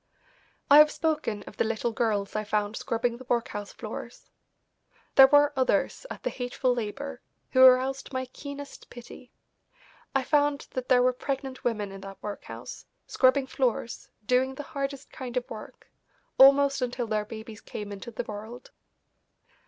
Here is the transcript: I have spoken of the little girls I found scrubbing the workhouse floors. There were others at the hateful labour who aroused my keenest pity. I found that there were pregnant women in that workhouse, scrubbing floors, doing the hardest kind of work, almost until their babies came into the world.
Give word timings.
I 0.67 0.79
have 0.79 0.89
spoken 0.89 1.43
of 1.43 1.57
the 1.57 1.63
little 1.63 1.91
girls 1.91 2.35
I 2.35 2.43
found 2.43 2.75
scrubbing 2.75 3.17
the 3.17 3.23
workhouse 3.25 3.71
floors. 3.71 4.31
There 5.13 5.27
were 5.27 5.53
others 5.55 6.07
at 6.09 6.23
the 6.23 6.31
hateful 6.31 6.73
labour 6.73 7.21
who 7.51 7.61
aroused 7.63 8.11
my 8.11 8.25
keenest 8.25 8.89
pity. 8.89 9.31
I 10.15 10.23
found 10.23 10.65
that 10.71 10.89
there 10.89 11.03
were 11.03 11.13
pregnant 11.13 11.63
women 11.63 11.91
in 11.91 12.01
that 12.01 12.17
workhouse, 12.23 12.87
scrubbing 13.05 13.45
floors, 13.45 14.09
doing 14.25 14.55
the 14.55 14.63
hardest 14.63 15.11
kind 15.11 15.37
of 15.37 15.47
work, 15.51 15.85
almost 16.39 16.81
until 16.81 17.05
their 17.05 17.23
babies 17.23 17.61
came 17.61 17.91
into 17.91 18.09
the 18.09 18.23
world. 18.23 18.71